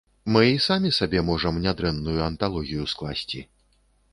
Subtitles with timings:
[0.35, 3.47] Мы і самі сабе можам нядрэнную анталогію скласці.